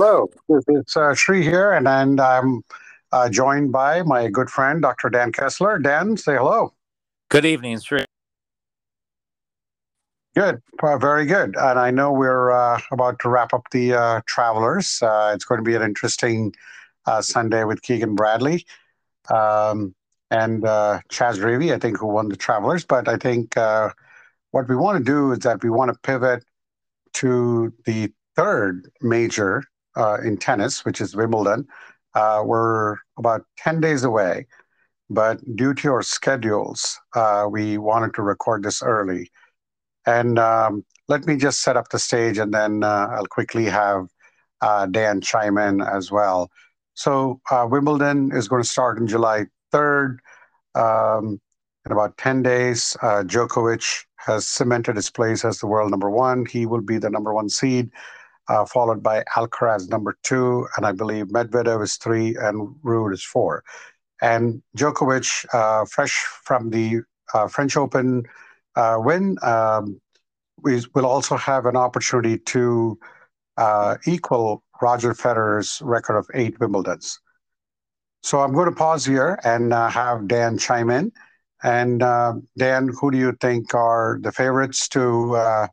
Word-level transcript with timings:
Hello, 0.00 0.30
it's 0.68 0.96
uh, 0.96 1.12
Sri 1.12 1.42
here, 1.42 1.72
and, 1.72 1.88
and 1.88 2.20
I'm 2.20 2.62
uh, 3.10 3.28
joined 3.28 3.72
by 3.72 4.04
my 4.04 4.28
good 4.28 4.48
friend, 4.48 4.80
Dr. 4.80 5.10
Dan 5.10 5.32
Kessler. 5.32 5.80
Dan, 5.80 6.16
say 6.16 6.36
hello. 6.36 6.72
Good 7.30 7.44
evening, 7.44 7.80
Sri. 7.80 8.04
Good, 10.36 10.62
uh, 10.80 10.98
very 10.98 11.26
good. 11.26 11.56
And 11.56 11.80
I 11.80 11.90
know 11.90 12.12
we're 12.12 12.52
uh, 12.52 12.80
about 12.92 13.18
to 13.18 13.28
wrap 13.28 13.52
up 13.52 13.64
the 13.72 13.94
uh, 13.94 14.20
Travelers. 14.24 15.02
Uh, 15.02 15.32
it's 15.34 15.44
going 15.44 15.58
to 15.58 15.64
be 15.64 15.74
an 15.74 15.82
interesting 15.82 16.54
Sunday 17.18 17.64
with 17.64 17.82
Keegan 17.82 18.14
Bradley 18.14 18.66
um, 19.30 19.96
and 20.30 20.62
Chez 21.10 21.40
Reavie, 21.40 21.74
I 21.74 21.78
think, 21.80 21.98
who 21.98 22.06
won 22.06 22.28
the 22.28 22.36
Travelers. 22.36 22.84
But 22.84 23.08
I 23.08 23.16
think 23.16 23.56
what 23.56 24.68
we 24.68 24.76
want 24.76 24.98
to 24.98 25.04
do 25.04 25.32
is 25.32 25.40
that 25.40 25.64
we 25.64 25.70
want 25.70 25.92
to 25.92 25.98
pivot 26.04 26.44
to 27.14 27.74
the 27.84 28.12
third 28.36 28.92
major 29.02 29.64
uh, 29.96 30.18
in 30.24 30.36
tennis, 30.36 30.84
which 30.84 31.00
is 31.00 31.16
Wimbledon. 31.16 31.66
Uh, 32.14 32.42
we're 32.44 32.96
about 33.18 33.44
10 33.58 33.80
days 33.80 34.04
away, 34.04 34.46
but 35.10 35.38
due 35.56 35.74
to 35.74 35.92
our 35.92 36.02
schedules, 36.02 36.98
uh, 37.14 37.46
we 37.50 37.78
wanted 37.78 38.14
to 38.14 38.22
record 38.22 38.62
this 38.62 38.82
early. 38.82 39.30
And 40.06 40.38
um, 40.38 40.84
let 41.08 41.26
me 41.26 41.36
just 41.36 41.62
set 41.62 41.76
up 41.76 41.90
the 41.90 41.98
stage 41.98 42.38
and 42.38 42.52
then 42.52 42.82
uh, 42.82 43.08
I'll 43.10 43.26
quickly 43.26 43.66
have 43.66 44.08
uh, 44.60 44.86
Dan 44.86 45.20
chime 45.20 45.58
in 45.58 45.80
as 45.80 46.10
well. 46.10 46.50
So, 46.94 47.40
Wimbledon 47.52 48.32
is 48.32 48.48
going 48.48 48.62
to 48.62 48.68
start 48.68 48.98
on 48.98 49.06
July 49.06 49.44
3rd. 49.72 50.16
Um, 50.74 51.40
in 51.86 51.92
about 51.92 52.16
10 52.18 52.42
days, 52.42 52.96
Djokovic 53.00 54.04
has 54.16 54.48
cemented 54.48 54.96
his 54.96 55.08
place 55.08 55.44
as 55.44 55.60
the 55.60 55.68
world 55.68 55.92
number 55.92 56.10
one. 56.10 56.44
He 56.44 56.66
will 56.66 56.80
be 56.80 56.98
the 56.98 57.08
number 57.08 57.32
one 57.32 57.48
seed 57.48 57.90
followed 58.66 59.02
by 59.02 59.22
Alcaraz 59.36 59.88
number 59.90 60.16
two, 60.22 60.66
and 60.76 60.86
I 60.86 60.92
believe 60.92 61.26
Medvedev 61.26 61.82
is 61.82 61.96
three, 61.96 62.36
and 62.36 62.74
Ruud 62.82 63.12
is 63.12 63.22
four. 63.22 63.62
And 64.20 64.62
Djokovic, 64.76 65.46
uh, 65.52 65.84
fresh 65.84 66.24
from 66.44 66.70
the 66.70 67.02
uh, 67.34 67.48
French 67.48 67.76
Open 67.76 68.24
uh, 68.74 68.96
win, 68.98 69.36
um, 69.42 70.00
will 70.62 71.06
also 71.06 71.36
have 71.36 71.66
an 71.66 71.76
opportunity 71.76 72.38
to 72.38 72.98
uh, 73.56 73.96
equal 74.06 74.62
Roger 74.82 75.14
Federer's 75.14 75.80
record 75.82 76.16
of 76.16 76.26
eight 76.34 76.58
Wimbledons. 76.58 77.18
So 78.22 78.40
I'm 78.40 78.52
going 78.52 78.68
to 78.68 78.74
pause 78.74 79.04
here 79.04 79.38
and 79.44 79.72
uh, 79.72 79.88
have 79.88 80.26
Dan 80.26 80.58
chime 80.58 80.90
in. 80.90 81.12
And 81.62 82.00
Dan, 82.56 82.90
who 83.00 83.10
do 83.10 83.18
you 83.18 83.32
think 83.40 83.74
are 83.74 84.18
the 84.22 84.30
favorites 84.30 84.88
to 84.88 85.68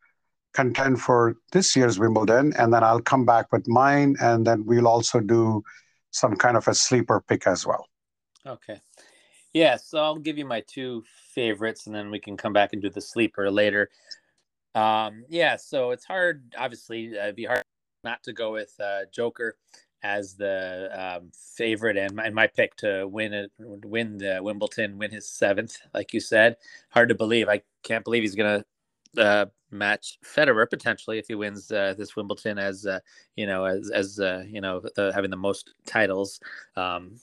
contend 0.55 1.01
for 1.01 1.35
this 1.51 1.75
year's 1.75 1.99
Wimbledon, 1.99 2.53
and 2.57 2.73
then 2.73 2.83
I'll 2.83 3.01
come 3.01 3.25
back 3.25 3.51
with 3.51 3.67
mine, 3.67 4.15
and 4.21 4.47
then 4.47 4.65
we'll 4.65 4.87
also 4.87 5.19
do 5.19 5.63
some 6.11 6.35
kind 6.35 6.55
of 6.55 6.67
a 6.67 6.73
sleeper 6.73 7.21
pick 7.27 7.45
as 7.45 7.65
well. 7.67 7.85
Okay. 8.47 8.79
Yeah, 9.53 9.75
so 9.77 9.99
I'll 9.99 10.17
give 10.17 10.37
you 10.37 10.45
my 10.45 10.61
two 10.61 11.03
favorites, 11.33 11.87
and 11.87 11.95
then 11.95 12.09
we 12.09 12.19
can 12.19 12.37
come 12.37 12.53
back 12.53 12.73
and 12.73 12.81
do 12.81 12.89
the 12.89 13.01
sleeper 13.01 13.51
later. 13.51 13.89
Um, 14.73 15.25
yeah, 15.29 15.55
so 15.55 15.91
it's 15.91 16.05
hard. 16.05 16.53
Obviously, 16.57 17.17
uh, 17.17 17.23
it'd 17.23 17.35
be 17.35 17.45
hard 17.45 17.63
not 18.03 18.23
to 18.23 18.33
go 18.33 18.53
with 18.53 18.73
uh, 18.79 19.01
Joker 19.13 19.57
as 20.03 20.35
the 20.35 20.89
um, 20.93 21.31
favorite 21.57 21.97
and 21.97 22.13
my, 22.13 22.25
and 22.25 22.35
my 22.35 22.47
pick 22.47 22.75
to 22.77 23.07
win 23.07 23.33
it, 23.33 23.51
win 23.57 24.17
the 24.17 24.39
Wimbledon, 24.41 24.97
win 24.97 25.11
his 25.11 25.27
seventh, 25.27 25.77
like 25.93 26.13
you 26.13 26.19
said. 26.19 26.57
Hard 26.89 27.09
to 27.09 27.15
believe. 27.15 27.49
I 27.49 27.61
can't 27.83 28.03
believe 28.03 28.23
he's 28.23 28.35
gonna 28.35 28.63
uh, 29.17 29.45
match 29.71 30.17
Federer 30.23 30.69
potentially 30.69 31.19
if 31.19 31.27
he 31.27 31.35
wins 31.35 31.71
uh, 31.71 31.93
this 31.97 32.15
Wimbledon 32.15 32.57
as 32.57 32.85
uh, 32.85 32.99
you 33.35 33.45
know 33.45 33.65
as 33.65 33.91
as 33.91 34.19
uh, 34.19 34.43
you 34.47 34.61
know 34.61 34.81
the, 34.95 35.11
having 35.13 35.31
the 35.31 35.37
most 35.37 35.73
titles. 35.85 36.39
Um, 36.75 37.17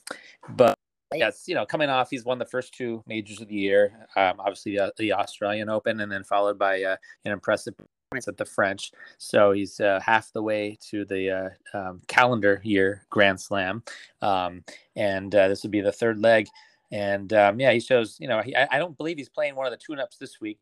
but 0.49 0.77
yes, 1.13 1.43
you 1.47 1.55
know 1.55 1.65
coming 1.65 1.89
off, 1.89 2.09
he's 2.09 2.25
won 2.25 2.39
the 2.39 2.45
first 2.45 2.73
two 2.73 3.03
majors 3.07 3.41
of 3.41 3.47
the 3.47 3.55
year. 3.55 4.07
Um, 4.15 4.39
obviously 4.39 4.77
the, 4.77 4.93
the, 4.97 5.13
Australian 5.13 5.69
Open, 5.69 5.99
and 5.99 6.11
then 6.11 6.23
followed 6.23 6.57
by 6.57 6.83
uh, 6.83 6.95
an 7.25 7.31
impressive 7.31 7.73
points 8.11 8.27
at 8.27 8.37
the 8.37 8.45
French. 8.45 8.91
So 9.17 9.51
he's 9.51 9.79
uh, 9.79 9.99
half 10.05 10.31
the 10.33 10.43
way 10.43 10.77
to 10.89 11.05
the 11.05 11.55
uh, 11.73 11.77
um, 11.77 12.01
calendar 12.07 12.61
year 12.63 13.05
Grand 13.09 13.39
Slam, 13.39 13.83
um, 14.21 14.63
and 14.95 15.31
this 15.31 15.63
would 15.63 15.71
be 15.71 15.81
the 15.81 15.91
third 15.91 16.19
leg. 16.19 16.47
And 16.91 17.33
um, 17.33 17.59
yeah, 17.59 17.71
he 17.71 17.79
shows. 17.79 18.17
You 18.19 18.27
know, 18.27 18.41
he, 18.41 18.55
I, 18.55 18.67
I 18.73 18.77
don't 18.77 18.95
believe 18.95 19.17
he's 19.17 19.29
playing 19.29 19.55
one 19.55 19.65
of 19.65 19.71
the 19.71 19.83
tune-ups 19.83 20.17
this 20.17 20.39
week 20.39 20.59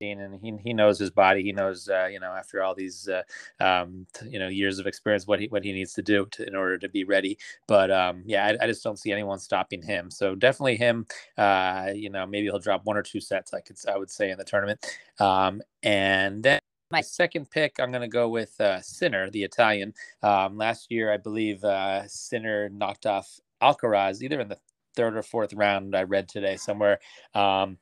and 0.00 0.40
he, 0.42 0.56
he 0.64 0.72
knows 0.72 0.98
his 0.98 1.10
body. 1.10 1.42
He 1.42 1.52
knows, 1.52 1.88
uh, 1.88 2.06
you 2.06 2.20
know, 2.20 2.32
after 2.32 2.62
all 2.62 2.74
these, 2.74 3.08
uh, 3.08 3.22
um, 3.62 4.06
you 4.26 4.38
know, 4.38 4.48
years 4.48 4.78
of 4.78 4.86
experience, 4.86 5.26
what 5.26 5.40
he 5.40 5.46
what 5.48 5.64
he 5.64 5.72
needs 5.72 5.92
to 5.94 6.02
do 6.02 6.26
to, 6.32 6.46
in 6.46 6.54
order 6.54 6.78
to 6.78 6.88
be 6.88 7.04
ready. 7.04 7.38
But 7.66 7.90
um, 7.90 8.22
yeah, 8.24 8.46
I, 8.46 8.64
I, 8.64 8.66
just 8.66 8.82
don't 8.82 8.98
see 8.98 9.12
anyone 9.12 9.38
stopping 9.38 9.82
him. 9.82 10.10
So 10.10 10.34
definitely 10.34 10.76
him. 10.76 11.06
Uh, 11.36 11.90
you 11.94 12.10
know, 12.10 12.26
maybe 12.26 12.46
he'll 12.46 12.58
drop 12.58 12.84
one 12.84 12.96
or 12.96 13.02
two 13.02 13.20
sets. 13.20 13.52
I 13.52 13.60
could 13.60 13.76
I 13.88 13.98
would 13.98 14.10
say 14.10 14.30
in 14.30 14.38
the 14.38 14.44
tournament. 14.44 14.84
Um, 15.18 15.60
and 15.82 16.42
then 16.42 16.60
my 16.90 17.02
second 17.02 17.50
pick, 17.50 17.76
I'm 17.78 17.92
going 17.92 18.02
to 18.02 18.08
go 18.08 18.28
with 18.28 18.60
uh, 18.60 18.80
Sinner, 18.80 19.30
the 19.30 19.44
Italian. 19.44 19.94
Um, 20.22 20.56
last 20.56 20.90
year, 20.90 21.12
I 21.12 21.18
believe 21.18 21.62
uh, 21.62 22.08
Sinner 22.08 22.68
knocked 22.70 23.06
off 23.06 23.38
Alcaraz 23.62 24.22
either 24.22 24.40
in 24.40 24.48
the 24.48 24.58
third 24.96 25.16
or 25.16 25.22
fourth 25.22 25.52
round. 25.52 25.94
I 25.94 26.02
read 26.02 26.28
today 26.28 26.56
somewhere. 26.56 26.98
Um, 27.34 27.78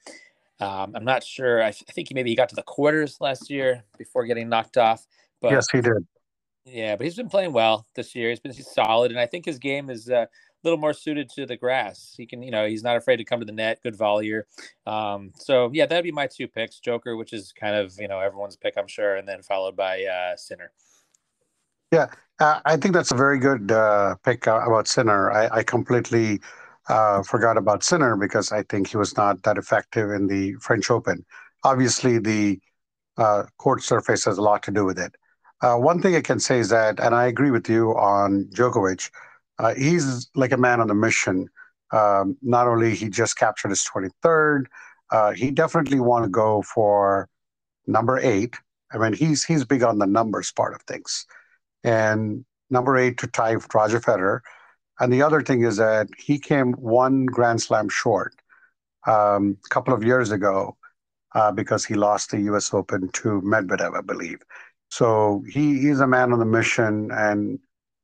um, 0.60 0.92
I'm 0.94 1.04
not 1.04 1.22
sure. 1.22 1.62
I, 1.62 1.68
I 1.68 1.92
think 1.92 2.08
he 2.08 2.14
maybe 2.14 2.30
he 2.30 2.36
got 2.36 2.48
to 2.50 2.56
the 2.56 2.62
quarters 2.62 3.18
last 3.20 3.50
year 3.50 3.84
before 3.96 4.24
getting 4.26 4.48
knocked 4.48 4.76
off. 4.76 5.06
But 5.40 5.52
yes, 5.52 5.66
he 5.70 5.80
did. 5.80 6.06
Yeah, 6.64 6.96
but 6.96 7.04
he's 7.04 7.16
been 7.16 7.28
playing 7.28 7.52
well 7.52 7.86
this 7.94 8.14
year. 8.14 8.30
He's 8.30 8.40
been 8.40 8.52
he's 8.52 8.70
solid, 8.70 9.10
and 9.10 9.20
I 9.20 9.26
think 9.26 9.44
his 9.44 9.58
game 9.58 9.88
is 9.88 10.10
uh, 10.10 10.26
a 10.26 10.28
little 10.64 10.78
more 10.78 10.92
suited 10.92 11.30
to 11.30 11.46
the 11.46 11.56
grass. 11.56 12.14
He 12.16 12.26
can, 12.26 12.42
you 12.42 12.50
know, 12.50 12.66
he's 12.66 12.82
not 12.82 12.96
afraid 12.96 13.16
to 13.18 13.24
come 13.24 13.40
to 13.40 13.46
the 13.46 13.52
net. 13.52 13.80
Good 13.82 13.96
volleyer. 13.96 14.42
Um, 14.86 15.32
so 15.36 15.70
yeah, 15.72 15.86
that'd 15.86 16.04
be 16.04 16.12
my 16.12 16.26
two 16.26 16.48
picks: 16.48 16.80
Joker, 16.80 17.16
which 17.16 17.32
is 17.32 17.52
kind 17.52 17.76
of 17.76 17.94
you 17.98 18.08
know 18.08 18.20
everyone's 18.20 18.56
pick, 18.56 18.74
I'm 18.76 18.88
sure, 18.88 19.16
and 19.16 19.26
then 19.26 19.42
followed 19.42 19.76
by 19.76 20.04
uh, 20.04 20.36
Sinner. 20.36 20.72
Yeah, 21.92 22.08
uh, 22.40 22.60
I 22.66 22.76
think 22.76 22.94
that's 22.94 23.12
a 23.12 23.16
very 23.16 23.38
good 23.38 23.70
uh, 23.70 24.16
pick 24.24 24.46
uh, 24.46 24.60
about 24.66 24.88
Sinner. 24.88 25.30
I, 25.30 25.58
I 25.58 25.62
completely 25.62 26.40
uh, 26.88 27.22
forgot 27.22 27.56
about 27.56 27.84
Sinner 27.84 28.16
because 28.16 28.52
I 28.52 28.62
think 28.62 28.88
he 28.88 28.96
was 28.96 29.16
not 29.16 29.42
that 29.42 29.58
effective 29.58 30.10
in 30.10 30.26
the 30.26 30.54
French 30.54 30.90
Open. 30.90 31.24
Obviously, 31.64 32.18
the 32.18 32.60
uh, 33.16 33.44
court 33.58 33.82
surface 33.82 34.24
has 34.24 34.38
a 34.38 34.42
lot 34.42 34.62
to 34.64 34.70
do 34.70 34.84
with 34.84 34.98
it. 34.98 35.14
Uh, 35.60 35.76
one 35.76 36.00
thing 36.00 36.14
I 36.14 36.20
can 36.20 36.38
say 36.38 36.60
is 36.60 36.68
that, 36.68 37.00
and 37.00 37.14
I 37.14 37.26
agree 37.26 37.50
with 37.50 37.68
you 37.68 37.90
on 37.96 38.44
Djokovic, 38.54 39.10
uh, 39.58 39.74
he's 39.74 40.30
like 40.34 40.52
a 40.52 40.56
man 40.56 40.80
on 40.80 40.88
a 40.90 40.94
mission. 40.94 41.48
Um, 41.92 42.36
not 42.42 42.68
only 42.68 42.94
he 42.94 43.08
just 43.08 43.36
captured 43.36 43.70
his 43.70 43.84
23rd, 43.84 44.66
uh, 45.10 45.32
he 45.32 45.50
definitely 45.50 46.00
want 46.00 46.24
to 46.24 46.30
go 46.30 46.62
for 46.62 47.28
number 47.86 48.18
eight. 48.18 48.56
I 48.92 48.98
mean, 48.98 49.14
he's 49.14 49.44
he's 49.44 49.64
big 49.64 49.82
on 49.82 49.98
the 49.98 50.06
numbers 50.06 50.52
part 50.52 50.74
of 50.74 50.82
things, 50.82 51.26
and 51.82 52.44
number 52.70 52.96
eight 52.96 53.18
to 53.18 53.26
tie 53.26 53.56
Roger 53.74 54.00
Federer. 54.00 54.40
And 55.00 55.12
the 55.12 55.22
other 55.22 55.42
thing 55.42 55.62
is 55.62 55.76
that 55.76 56.08
he 56.16 56.38
came 56.38 56.72
one 56.72 57.26
Grand 57.26 57.62
Slam 57.62 57.88
short 57.88 58.34
um, 59.06 59.56
a 59.64 59.68
couple 59.68 59.94
of 59.94 60.02
years 60.02 60.30
ago 60.32 60.76
uh, 61.34 61.52
because 61.52 61.84
he 61.84 61.94
lost 61.94 62.30
the 62.30 62.40
U.S. 62.42 62.74
Open 62.74 63.08
to 63.12 63.40
Medvedev, 63.42 63.96
I 63.96 64.00
believe. 64.00 64.40
So 64.90 65.44
he 65.48 65.88
is 65.88 66.00
a 66.00 66.06
man 66.06 66.32
on 66.32 66.38
the 66.38 66.44
mission, 66.44 67.10
and 67.12 67.58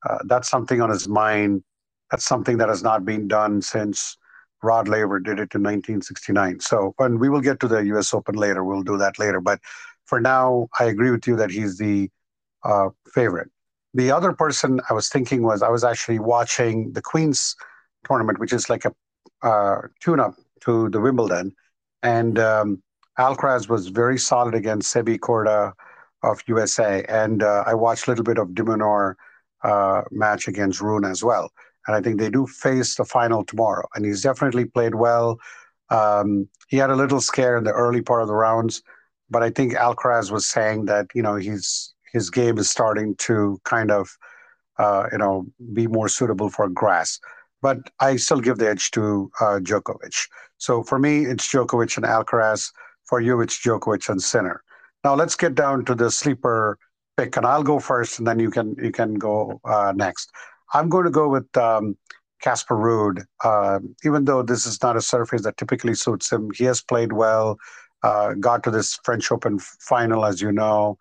uh, 0.08 0.18
that's 0.26 0.48
something 0.48 0.80
on 0.80 0.90
his 0.90 1.08
mind. 1.08 1.64
That's 2.10 2.24
something 2.24 2.58
that 2.58 2.68
has 2.68 2.82
not 2.82 3.04
been 3.04 3.26
done 3.26 3.62
since 3.62 4.16
Rod 4.62 4.88
Laver 4.88 5.18
did 5.18 5.38
it 5.38 5.54
in 5.54 5.62
1969. 5.62 6.60
So, 6.60 6.94
and 6.98 7.18
we 7.18 7.28
will 7.28 7.40
get 7.40 7.60
to 7.60 7.68
the 7.68 7.84
U.S. 7.86 8.14
Open 8.14 8.34
later. 8.34 8.64
We'll 8.64 8.82
do 8.82 8.98
that 8.98 9.18
later. 9.18 9.40
But 9.40 9.60
for 10.06 10.20
now, 10.20 10.68
I 10.78 10.84
agree 10.84 11.10
with 11.10 11.26
you 11.26 11.36
that 11.36 11.50
he's 11.50 11.78
the 11.78 12.10
uh, 12.62 12.90
favorite. 13.14 13.50
The 13.94 14.10
other 14.10 14.32
person 14.32 14.80
I 14.90 14.92
was 14.92 15.08
thinking 15.08 15.42
was 15.42 15.62
I 15.62 15.68
was 15.68 15.84
actually 15.84 16.18
watching 16.18 16.92
the 16.92 17.02
Queen's 17.02 17.54
tournament, 18.06 18.40
which 18.40 18.52
is 18.52 18.68
like 18.68 18.84
a 18.84 18.92
uh, 19.46 19.82
tune-up 20.00 20.34
to 20.62 20.88
the 20.90 21.00
Wimbledon, 21.00 21.54
and 22.02 22.38
um, 22.38 22.82
Alcaraz 23.18 23.68
was 23.68 23.88
very 23.88 24.18
solid 24.18 24.54
against 24.54 24.92
Sebi 24.92 25.18
Korda 25.18 25.72
of 26.22 26.42
USA, 26.46 27.04
and 27.08 27.42
uh, 27.42 27.62
I 27.66 27.74
watched 27.74 28.06
a 28.06 28.10
little 28.10 28.24
bit 28.24 28.38
of 28.38 28.54
de 28.54 28.64
Minaur 28.64 29.14
uh, 29.62 30.02
match 30.10 30.48
against 30.48 30.80
Rune 30.80 31.04
as 31.04 31.22
well, 31.22 31.50
and 31.86 31.94
I 31.94 32.00
think 32.00 32.18
they 32.18 32.30
do 32.30 32.46
face 32.46 32.96
the 32.96 33.04
final 33.04 33.44
tomorrow, 33.44 33.86
and 33.94 34.04
he's 34.04 34.22
definitely 34.22 34.64
played 34.64 34.96
well. 34.96 35.38
Um, 35.90 36.48
he 36.68 36.78
had 36.78 36.90
a 36.90 36.96
little 36.96 37.20
scare 37.20 37.56
in 37.56 37.64
the 37.64 37.72
early 37.72 38.02
part 38.02 38.22
of 38.22 38.28
the 38.28 38.34
rounds, 38.34 38.82
but 39.30 39.42
I 39.42 39.50
think 39.50 39.74
Alcaraz 39.74 40.32
was 40.32 40.48
saying 40.48 40.86
that 40.86 41.06
you 41.14 41.22
know 41.22 41.36
he's 41.36 41.93
his 42.14 42.30
game 42.30 42.56
is 42.56 42.70
starting 42.70 43.14
to 43.16 43.60
kind 43.64 43.90
of, 43.90 44.16
uh, 44.78 45.08
you 45.12 45.18
know, 45.18 45.44
be 45.74 45.86
more 45.86 46.08
suitable 46.08 46.48
for 46.48 46.68
grass. 46.68 47.18
But 47.60 47.90
I 48.00 48.16
still 48.16 48.40
give 48.40 48.58
the 48.58 48.68
edge 48.68 48.90
to 48.92 49.30
uh, 49.40 49.58
Djokovic. 49.60 50.28
So 50.58 50.82
for 50.82 50.98
me, 50.98 51.26
it's 51.26 51.46
Djokovic 51.52 51.96
and 51.96 52.06
Alcaraz. 52.06 52.70
For 53.04 53.20
you, 53.20 53.40
it's 53.42 53.60
Djokovic 53.60 54.08
and 54.08 54.22
Sinner. 54.22 54.62
Now 55.02 55.14
let's 55.14 55.36
get 55.36 55.54
down 55.54 55.84
to 55.86 55.94
the 55.94 56.10
sleeper 56.10 56.78
pick, 57.16 57.36
and 57.36 57.44
I'll 57.44 57.62
go 57.62 57.78
first, 57.78 58.18
and 58.18 58.26
then 58.26 58.38
you 58.38 58.50
can 58.50 58.74
you 58.82 58.92
can 58.92 59.14
go 59.14 59.60
uh, 59.64 59.92
next. 59.94 60.30
I'm 60.72 60.88
going 60.88 61.04
to 61.04 61.10
go 61.10 61.28
with 61.28 61.54
um, 61.56 61.96
Casper 62.40 62.76
Ruud. 62.76 63.24
Uh, 63.42 63.80
even 64.04 64.24
though 64.24 64.42
this 64.42 64.66
is 64.66 64.82
not 64.82 64.96
a 64.96 65.02
surface 65.02 65.42
that 65.42 65.56
typically 65.56 65.94
suits 65.94 66.32
him, 66.32 66.50
he 66.54 66.64
has 66.64 66.80
played 66.82 67.12
well. 67.12 67.58
Uh, 68.02 68.34
got 68.34 68.62
to 68.64 68.70
this 68.70 68.98
French 69.04 69.32
Open 69.32 69.58
final, 69.58 70.24
as 70.26 70.40
you 70.42 70.52
know, 70.52 70.98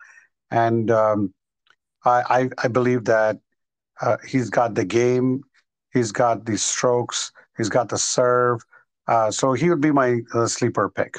and 0.54 0.92
um, 0.92 1.34
I, 2.06 2.50
I, 2.64 2.68
believe 2.68 3.06
that 3.06 3.40
uh, 4.02 4.18
he's 4.28 4.52
got 4.52 4.76
the 4.76 4.86
game, 4.86 5.44
he's 5.94 6.12
got 6.12 6.46
the 6.46 6.58
strokes, 6.58 7.32
he's 7.58 7.70
got 7.70 7.90
the 7.90 7.98
serve. 7.98 8.62
Uh, 9.08 9.32
so 9.32 9.54
he 9.54 9.70
would 9.70 9.82
be 9.82 9.92
my 9.92 10.20
uh, 10.34 10.46
sleeper 10.46 10.90
pick. 10.90 11.16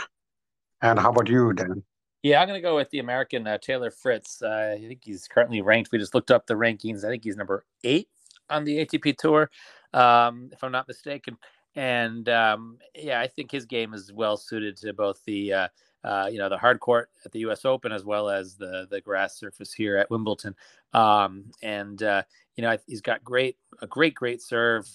And 0.82 0.98
how 0.98 1.10
about 1.10 1.28
you, 1.28 1.52
Dan? 1.52 1.82
Yeah, 2.22 2.40
I'm 2.40 2.48
going 2.48 2.58
to 2.58 2.62
go 2.62 2.76
with 2.76 2.90
the 2.90 3.00
American 3.00 3.46
uh, 3.46 3.58
Taylor 3.58 3.90
Fritz. 3.90 4.40
Uh, 4.40 4.76
I 4.78 4.86
think 4.86 5.00
he's 5.02 5.26
currently 5.26 5.60
ranked. 5.62 5.90
We 5.90 5.98
just 5.98 6.14
looked 6.14 6.30
up 6.30 6.46
the 6.46 6.54
rankings. 6.54 7.04
I 7.04 7.08
think 7.08 7.25
he's 7.25 7.37
number 7.37 7.66
eight 7.82 8.08
on 8.48 8.64
the 8.64 8.87
ATP 8.87 9.19
Tour, 9.19 9.50
um, 9.92 10.50
if 10.52 10.62
I'm 10.62 10.72
not 10.72 10.87
mistaken. 10.87 11.37
And 11.75 12.28
um, 12.28 12.78
yeah, 12.94 13.20
I 13.20 13.26
think 13.26 13.50
his 13.50 13.66
game 13.66 13.94
is 13.94 14.12
well 14.12 14.37
suited 14.37 14.76
to 14.78 14.92
both 14.92 15.20
the 15.26 15.69
uh, 16.04 16.28
you 16.30 16.38
know 16.38 16.48
the 16.48 16.58
hard 16.58 16.80
court 16.80 17.10
at 17.24 17.32
the 17.32 17.40
U.S. 17.40 17.64
Open 17.64 17.90
as 17.90 18.04
well 18.04 18.28
as 18.28 18.54
the 18.56 18.86
the 18.90 19.00
grass 19.00 19.36
surface 19.38 19.72
here 19.72 19.96
at 19.96 20.10
Wimbledon. 20.10 20.54
Um, 20.92 21.46
and 21.62 22.02
uh, 22.02 22.22
you 22.56 22.62
know 22.62 22.76
he's 22.86 23.00
got 23.00 23.24
great 23.24 23.56
a 23.80 23.86
great 23.86 24.14
great 24.14 24.42
serve, 24.42 24.86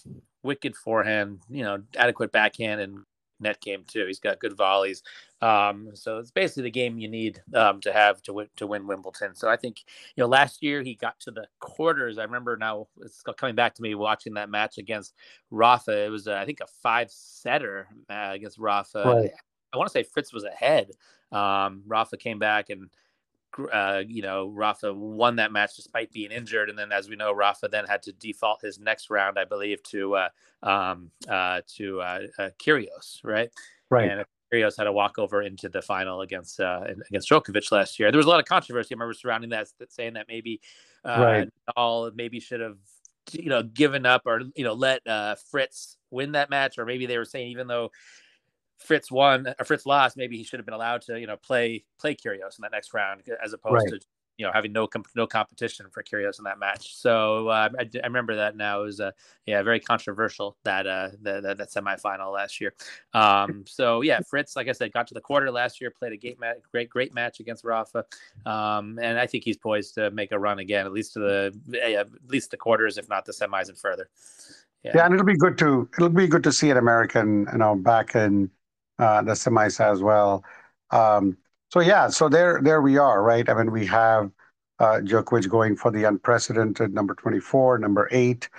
wicked 0.43 0.75
forehand, 0.75 1.41
you 1.49 1.63
know 1.63 1.81
adequate 1.97 2.31
backhand 2.31 2.79
and 2.79 2.99
net 3.39 3.59
game 3.61 3.83
too. 3.87 4.05
He's 4.05 4.19
got 4.19 4.39
good 4.39 4.55
volleys. 4.55 5.01
Um, 5.41 5.91
so 5.93 6.17
it's 6.17 6.31
basically 6.31 6.63
the 6.63 6.71
game 6.71 6.99
you 6.99 7.07
need 7.07 7.41
um, 7.53 7.79
to 7.81 7.93
have 7.93 8.21
to 8.23 8.33
win 8.33 8.47
to 8.57 8.67
win 8.67 8.85
Wimbledon. 8.85 9.33
So 9.35 9.49
I 9.49 9.55
think 9.55 9.83
you 10.15 10.23
know 10.23 10.27
last 10.27 10.61
year 10.61 10.81
he 10.81 10.95
got 10.95 11.19
to 11.21 11.31
the 11.31 11.47
quarters. 11.59 12.17
I 12.17 12.23
remember 12.23 12.55
now 12.57 12.87
it's 13.01 13.23
coming 13.37 13.55
back 13.55 13.73
to 13.75 13.81
me 13.81 13.95
watching 13.95 14.35
that 14.35 14.49
match 14.49 14.77
against 14.77 15.13
Rafa. 15.49 16.05
It 16.05 16.09
was 16.09 16.27
uh, 16.27 16.35
I 16.35 16.45
think 16.45 16.59
a 16.59 16.67
five 16.83 17.09
setter 17.09 17.87
uh, 18.09 18.31
against 18.33 18.59
Rafa. 18.59 19.03
Right. 19.05 19.31
I 19.73 19.77
want 19.77 19.87
to 19.87 19.93
say 19.93 20.03
Fritz 20.03 20.33
was 20.33 20.43
ahead. 20.43 20.91
Um, 21.31 21.83
Rafa 21.85 22.17
came 22.17 22.39
back 22.39 22.69
and 22.69 22.89
uh, 23.71 24.03
you 24.07 24.21
know, 24.21 24.47
Rafa 24.47 24.93
won 24.93 25.37
that 25.37 25.51
match 25.51 25.75
despite 25.75 26.11
being 26.11 26.31
injured, 26.31 26.69
and 26.69 26.77
then, 26.77 26.91
as 26.91 27.09
we 27.09 27.15
know, 27.15 27.33
Rafa 27.33 27.67
then 27.67 27.85
had 27.85 28.03
to 28.03 28.13
default 28.13 28.61
his 28.61 28.79
next 28.79 29.09
round, 29.09 29.37
I 29.37 29.45
believe, 29.45 29.81
to 29.83 30.15
uh, 30.15 30.29
um, 30.63 31.11
uh, 31.27 31.61
to 31.75 32.01
uh, 32.01 32.19
uh, 32.37 32.49
Kyrgios, 32.59 33.19
right? 33.23 33.49
Right. 33.89 34.09
And 34.09 34.25
Kyrgios 34.53 34.77
had 34.77 34.85
to 34.85 34.91
walk 34.91 35.17
over 35.17 35.41
into 35.41 35.67
the 35.69 35.81
final 35.81 36.21
against 36.21 36.59
uh, 36.59 36.83
against 37.09 37.29
Djokovic 37.29 37.71
last 37.71 37.99
year. 37.99 38.11
There 38.11 38.17
was 38.17 38.27
a 38.27 38.29
lot 38.29 38.39
of 38.39 38.45
controversy. 38.45 38.93
I 38.93 38.95
remember 38.95 39.13
surrounding 39.13 39.49
that, 39.49 39.67
that 39.79 39.91
saying 39.91 40.13
that 40.13 40.27
maybe 40.27 40.61
all 41.75 42.11
maybe 42.13 42.39
should 42.39 42.59
have 42.61 42.77
you 43.31 43.49
know 43.49 43.63
given 43.63 44.05
up 44.05 44.23
or 44.25 44.41
you 44.55 44.63
know 44.63 44.73
let 44.73 45.01
Fritz 45.49 45.97
win 46.11 46.33
that 46.33 46.49
match, 46.49 46.77
or 46.77 46.85
maybe 46.85 47.05
they 47.05 47.17
were 47.17 47.25
saying 47.25 47.49
even 47.51 47.67
though 47.67 47.91
Fritz 48.79 49.11
won 49.11 49.53
or 49.59 49.65
Fritz 49.65 49.85
lost, 49.85 50.17
maybe 50.17 50.37
he 50.37 50.43
should 50.43 50.59
have 50.59 50.65
been 50.65 50.73
allowed 50.73 51.01
to, 51.03 51.19
you 51.19 51.27
know, 51.27 51.37
play 51.37 51.83
play 51.99 52.15
Kyrgios 52.15 52.57
in 52.57 52.63
that 52.63 52.71
next 52.71 52.93
round 52.93 53.21
as 53.43 53.53
opposed 53.53 53.91
right. 53.91 53.99
to 54.01 54.07
you 54.39 54.45
know 54.45 54.51
having 54.53 54.71
no 54.71 54.87
comp- 54.87 55.09
no 55.15 55.27
competition 55.27 55.85
for 55.91 56.01
Kyrgios 56.01 56.39
in 56.39 56.45
that 56.45 56.57
match. 56.57 56.95
So 56.95 57.49
uh, 57.49 57.69
I, 57.77 57.89
I, 58.01 58.07
remember 58.07 58.37
that 58.37 58.55
now 58.55 58.81
it 58.81 58.85
was 58.85 58.99
uh, 59.01 59.11
yeah 59.45 59.61
very 59.61 59.81
controversial 59.81 60.57
that 60.63 60.87
uh 60.87 61.09
the, 61.21 61.41
the, 61.41 61.55
that 61.55 61.69
semifinal 61.69 62.33
last 62.33 62.59
year. 62.61 62.73
Um, 63.13 63.65
so 63.67 64.01
yeah, 64.01 64.21
Fritz, 64.27 64.55
like 64.55 64.69
I 64.69 64.71
said, 64.71 64.93
got 64.93 65.07
to 65.07 65.13
the 65.13 65.21
quarter 65.21 65.51
last 65.51 65.81
year, 65.81 65.91
played 65.91 66.13
a 66.13 66.17
great 66.17 66.39
match, 66.39 66.57
great 66.71 66.89
great 66.89 67.13
match 67.13 67.41
against 67.41 67.65
Rafa, 67.65 68.05
um, 68.45 68.97
and 69.01 69.19
I 69.19 69.27
think 69.27 69.43
he's 69.43 69.57
poised 69.57 69.95
to 69.95 70.09
make 70.11 70.31
a 70.31 70.39
run 70.39 70.59
again, 70.59 70.85
at 70.85 70.93
least 70.93 71.13
to 71.13 71.19
the 71.19 71.59
yeah, 71.67 71.99
at 71.99 72.07
least 72.27 72.51
the 72.51 72.57
quarters, 72.57 72.97
if 72.97 73.09
not 73.09 73.25
the 73.25 73.33
semis 73.33 73.67
and 73.67 73.77
further. 73.77 74.09
Yeah. 74.83 74.93
yeah, 74.95 75.05
and 75.05 75.13
it'll 75.13 75.25
be 75.25 75.35
good 75.35 75.57
to 75.57 75.89
it'll 75.97 76.07
be 76.07 76.27
good 76.27 76.45
to 76.45 76.53
see 76.53 76.69
an 76.69 76.77
American, 76.77 77.45
you 77.51 77.57
know, 77.57 77.75
back 77.75 78.15
in 78.15 78.45
uh, 78.45 78.47
the 78.99 79.33
semis 79.33 79.79
as 79.79 80.01
well. 80.01 80.43
Um, 80.91 81.37
so 81.71 81.79
yeah, 81.81 82.09
so 82.09 82.29
there 82.29 82.61
there 82.61 82.81
we 82.81 82.97
are, 82.97 83.21
right? 83.23 83.47
I 83.47 83.53
mean, 83.53 83.71
we 83.71 83.85
have 83.87 84.31
uh, 84.79 84.99
Djokovic 85.03 85.49
going 85.49 85.75
for 85.75 85.91
the 85.91 86.03
unprecedented 86.05 86.93
number 86.93 87.13
24, 87.13 87.79
number 87.79 88.07
eight, 88.11 88.49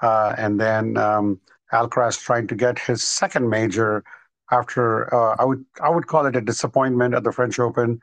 uh, 0.00 0.34
and 0.36 0.60
then 0.60 0.96
um, 0.96 1.40
Alcaraz 1.72 2.20
trying 2.20 2.46
to 2.48 2.54
get 2.54 2.78
his 2.78 3.02
second 3.02 3.48
major 3.48 4.04
after 4.50 5.12
uh, 5.14 5.36
I 5.38 5.44
would 5.44 5.64
I 5.82 5.90
would 5.90 6.06
call 6.06 6.26
it 6.26 6.36
a 6.36 6.40
disappointment 6.40 7.14
at 7.14 7.24
the 7.24 7.32
French 7.32 7.58
Open. 7.58 8.00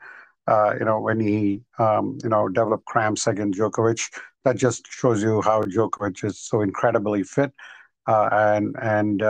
Uh, 0.48 0.74
you 0.78 0.84
know, 0.84 1.00
when 1.00 1.20
he 1.20 1.62
um, 1.78 2.18
you 2.22 2.28
know 2.28 2.48
developed 2.48 2.86
cramps 2.86 3.26
against 3.26 3.58
Djokovic, 3.58 4.12
that 4.44 4.56
just 4.56 4.86
shows 4.88 5.22
you 5.22 5.42
how 5.42 5.62
Djokovic 5.62 6.24
is 6.24 6.38
so 6.40 6.60
incredibly 6.60 7.22
fit, 7.22 7.52
uh, 8.06 8.28
and 8.32 9.22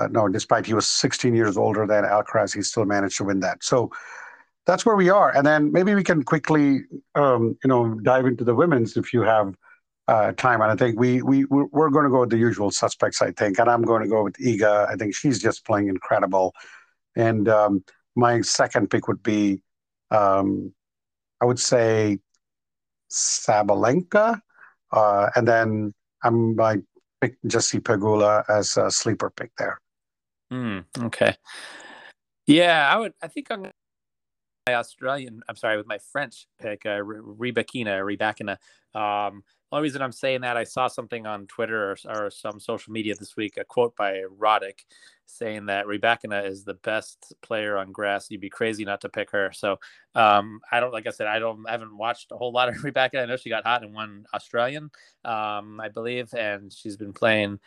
uh, 0.00 0.08
no, 0.08 0.28
despite 0.28 0.66
he 0.66 0.74
was 0.74 0.88
16 0.88 1.34
years 1.34 1.56
older 1.56 1.86
than 1.86 2.04
Alcaraz, 2.04 2.54
he 2.54 2.62
still 2.62 2.86
managed 2.86 3.18
to 3.18 3.24
win 3.24 3.40
that. 3.40 3.62
So 3.62 3.90
that's 4.66 4.86
where 4.86 4.96
we 4.96 5.10
are. 5.10 5.34
And 5.36 5.46
then 5.46 5.72
maybe 5.72 5.94
we 5.94 6.02
can 6.02 6.22
quickly, 6.22 6.80
um, 7.14 7.56
you 7.62 7.68
know, 7.68 7.94
dive 7.94 8.26
into 8.26 8.44
the 8.44 8.54
women's 8.54 8.96
if 8.96 9.12
you 9.12 9.22
have 9.22 9.54
uh, 10.08 10.32
time. 10.32 10.60
And 10.60 10.70
I 10.70 10.76
think 10.76 10.98
we 10.98 11.22
we 11.22 11.44
we're 11.44 11.90
going 11.90 12.04
to 12.04 12.10
go 12.10 12.20
with 12.20 12.30
the 12.30 12.38
usual 12.38 12.70
suspects. 12.70 13.20
I 13.22 13.32
think, 13.32 13.58
and 13.58 13.68
I'm 13.68 13.82
going 13.82 14.02
to 14.02 14.08
go 14.08 14.24
with 14.24 14.34
Iga. 14.34 14.88
I 14.88 14.96
think 14.96 15.14
she's 15.14 15.40
just 15.40 15.64
playing 15.64 15.88
incredible. 15.88 16.54
And 17.16 17.48
um, 17.48 17.84
my 18.16 18.40
second 18.40 18.90
pick 18.90 19.08
would 19.08 19.22
be, 19.22 19.62
um, 20.10 20.72
I 21.40 21.44
would 21.44 21.58
say, 21.58 22.18
Sabalenka, 23.10 24.40
uh, 24.92 25.30
and 25.34 25.46
then 25.46 25.94
I'm 26.22 26.56
like 26.56 26.80
pick 27.20 27.36
Jessie 27.46 27.80
Pegula 27.80 28.44
as 28.48 28.76
a 28.76 28.90
sleeper 28.90 29.30
pick 29.30 29.50
there. 29.58 29.80
Mm, 30.52 30.84
okay. 31.04 31.36
Yeah, 32.46 32.88
I 32.92 32.98
would. 32.98 33.12
I 33.22 33.28
think 33.28 33.48
I'm 33.50 33.66
my 34.66 34.74
Australian. 34.74 35.42
I'm 35.48 35.56
sorry, 35.56 35.76
with 35.76 35.86
my 35.86 35.98
French 36.12 36.46
pick, 36.60 36.84
uh, 36.86 36.98
Rybakina, 37.00 38.02
Rybakina. 38.02 38.56
Um, 38.98 39.42
only 39.72 39.84
reason 39.84 40.02
I'm 40.02 40.12
saying 40.12 40.40
that 40.40 40.56
I 40.56 40.64
saw 40.64 40.88
something 40.88 41.26
on 41.26 41.46
Twitter 41.46 41.92
or, 41.92 41.96
or, 42.08 42.30
some 42.30 42.58
social 42.58 42.92
media 42.92 43.14
this 43.14 43.36
week, 43.36 43.56
a 43.56 43.64
quote 43.64 43.94
by 43.94 44.22
Roddick 44.38 44.80
saying 45.26 45.66
that 45.66 45.86
Rybakina 45.86 46.44
is 46.44 46.64
the 46.64 46.74
best 46.74 47.32
player 47.40 47.78
on 47.78 47.92
grass. 47.92 48.30
You'd 48.30 48.40
be 48.40 48.50
crazy 48.50 48.84
not 48.84 49.00
to 49.02 49.08
pick 49.08 49.30
her. 49.30 49.52
So 49.52 49.78
um, 50.16 50.60
I 50.72 50.80
don't, 50.80 50.92
like 50.92 51.06
I 51.06 51.10
said, 51.10 51.28
I 51.28 51.38
don't, 51.38 51.64
I 51.68 51.72
haven't 51.72 51.96
watched 51.96 52.32
a 52.32 52.36
whole 52.36 52.50
lot 52.50 52.68
of 52.68 52.74
Rybakina. 52.82 53.22
I 53.22 53.26
know 53.26 53.36
she 53.36 53.48
got 53.48 53.64
hot 53.64 53.84
and 53.84 53.94
won 53.94 54.26
Australian, 54.34 54.90
um, 55.24 55.80
I 55.80 55.88
believe, 55.88 56.34
and 56.34 56.72
she's 56.72 56.96
been 56.96 57.12
playing 57.12 57.60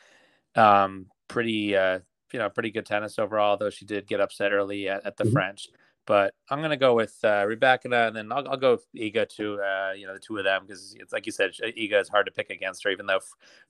um, 0.55 1.05
pretty, 1.29 1.77
uh, 1.77 1.99
you 2.33 2.39
know, 2.39 2.49
pretty 2.49 2.71
good 2.71 2.85
tennis 2.85 3.19
overall. 3.19 3.55
Though 3.55 3.69
she 3.69 3.85
did 3.85 4.07
get 4.07 4.19
upset 4.19 4.51
early 4.51 4.89
at, 4.89 5.05
at 5.05 5.17
the 5.17 5.23
mm-hmm. 5.23 5.33
French. 5.33 5.69
But 6.05 6.33
I'm 6.49 6.61
gonna 6.61 6.75
go 6.75 6.95
with 6.95 7.17
uh, 7.23 7.45
Rybakina, 7.45 8.07
and 8.07 8.15
then 8.15 8.31
I'll, 8.31 8.45
I'll 8.49 8.57
go 8.57 8.71
with 8.71 8.85
Iga 8.93 9.29
too. 9.29 9.61
Uh, 9.61 9.93
you 9.93 10.05
know, 10.05 10.13
the 10.13 10.19
two 10.19 10.37
of 10.37 10.43
them 10.43 10.63
because 10.67 10.95
it's 10.99 11.13
like 11.13 11.25
you 11.25 11.31
said, 11.31 11.51
Iga 11.53 12.01
is 12.01 12.09
hard 12.09 12.25
to 12.25 12.31
pick 12.31 12.49
against 12.49 12.83
her, 12.83 12.89
even 12.89 13.05
though 13.05 13.21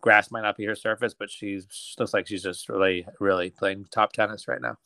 grass 0.02 0.32
might 0.32 0.42
not 0.42 0.58
be 0.58 0.66
her 0.66 0.76
surface. 0.76 1.14
But 1.14 1.30
she's 1.30 1.96
looks 2.00 2.14
like 2.14 2.26
she's 2.26 2.42
just 2.42 2.70
really, 2.70 3.06
really 3.20 3.52
playing 3.52 3.86
top 3.92 4.14
tennis 4.14 4.48
right 4.48 4.62
now. 4.62 4.78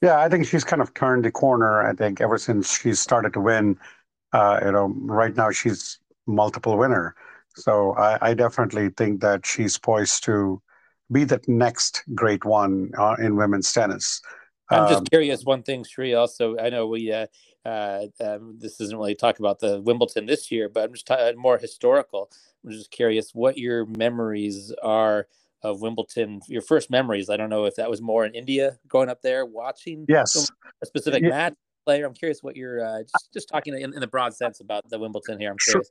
Yeah, 0.00 0.20
I 0.20 0.28
think 0.28 0.46
she's 0.46 0.62
kind 0.62 0.80
of 0.80 0.94
turned 0.94 1.24
the 1.24 1.32
corner. 1.32 1.84
I 1.84 1.92
think 1.92 2.20
ever 2.20 2.38
since 2.38 2.78
she 2.78 2.94
started 2.94 3.32
to 3.32 3.40
win, 3.40 3.76
uh, 4.32 4.60
you 4.64 4.70
know, 4.70 4.94
right 5.00 5.34
now 5.34 5.50
she's 5.50 5.98
multiple 6.26 6.76
winner. 6.78 7.16
So 7.56 7.96
I, 7.96 8.30
I 8.30 8.34
definitely 8.34 8.90
think 8.90 9.20
that 9.22 9.44
she's 9.44 9.76
poised 9.76 10.22
to 10.24 10.62
be 11.10 11.24
the 11.24 11.40
next 11.46 12.02
great 12.14 12.44
one 12.44 12.90
uh, 12.98 13.16
in 13.18 13.36
women's 13.36 13.72
tennis. 13.72 14.20
I'm 14.70 14.88
just 14.88 14.98
um, 14.98 15.04
curious. 15.06 15.44
One 15.44 15.62
thing, 15.62 15.84
Sri. 15.84 16.14
Also, 16.14 16.58
I 16.58 16.68
know 16.68 16.86
we 16.86 17.10
uh, 17.10 17.26
uh, 17.64 18.06
um, 18.20 18.56
this 18.58 18.80
isn't 18.80 18.96
really 18.96 19.14
talk 19.14 19.38
about 19.38 19.60
the 19.60 19.80
Wimbledon 19.80 20.26
this 20.26 20.50
year, 20.50 20.68
but 20.68 20.84
I'm 20.84 20.92
just 20.92 21.06
t- 21.06 21.32
more 21.36 21.58
historical. 21.58 22.30
I'm 22.64 22.72
just 22.72 22.90
curious 22.90 23.30
what 23.34 23.56
your 23.56 23.86
memories 23.86 24.72
are 24.82 25.26
of 25.62 25.80
Wimbledon. 25.80 26.40
Your 26.48 26.62
first 26.62 26.90
memories. 26.90 27.30
I 27.30 27.36
don't 27.36 27.50
know 27.50 27.64
if 27.64 27.76
that 27.76 27.88
was 27.88 28.02
more 28.02 28.26
in 28.26 28.34
India, 28.34 28.78
going 28.88 29.08
up 29.08 29.22
there 29.22 29.46
watching. 29.46 30.04
Yes. 30.08 30.50
A 30.82 30.86
specific 30.86 31.22
yeah. 31.22 31.30
match 31.30 31.54
player. 31.84 32.06
I'm 32.06 32.14
curious 32.14 32.42
what 32.42 32.56
you're 32.56 32.84
uh, 32.84 33.02
just 33.02 33.32
just 33.32 33.48
talking 33.48 33.74
in, 33.74 33.94
in, 33.94 34.00
the 34.00 34.06
broad 34.06 34.34
sense 34.34 34.60
about 34.60 34.88
the 34.90 34.98
Wimbledon 34.98 35.40
here. 35.40 35.50
I'm 35.50 35.56
curious. 35.58 35.90